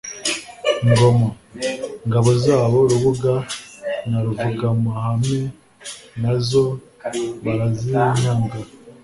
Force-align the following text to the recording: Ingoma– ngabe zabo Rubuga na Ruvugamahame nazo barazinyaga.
Ingoma– 0.85 1.27
ngabe 2.07 2.33
zabo 2.45 2.77
Rubuga 2.89 3.33
na 4.09 4.17
Ruvugamahame 4.25 5.39
nazo 6.21 6.65
barazinyaga. 7.43 8.59